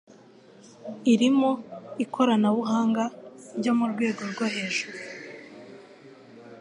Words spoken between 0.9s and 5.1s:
irimo ikoranabuhanga ryo mu rwego rwo hejuru